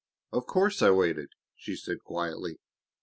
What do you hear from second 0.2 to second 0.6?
"Of